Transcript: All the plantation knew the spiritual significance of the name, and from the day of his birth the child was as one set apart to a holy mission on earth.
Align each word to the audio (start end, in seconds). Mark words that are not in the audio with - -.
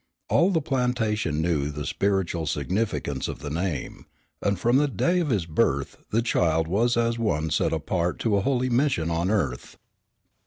All 0.29 0.49
the 0.49 0.63
plantation 0.63 1.43
knew 1.43 1.69
the 1.69 1.85
spiritual 1.85 2.47
significance 2.47 3.27
of 3.27 3.37
the 3.37 3.51
name, 3.51 4.07
and 4.41 4.57
from 4.57 4.77
the 4.77 4.87
day 4.87 5.19
of 5.19 5.29
his 5.29 5.45
birth 5.45 5.97
the 6.09 6.23
child 6.23 6.67
was 6.67 6.97
as 6.97 7.19
one 7.19 7.51
set 7.51 7.71
apart 7.71 8.17
to 8.21 8.35
a 8.35 8.41
holy 8.41 8.71
mission 8.71 9.11
on 9.11 9.29
earth. 9.29 9.77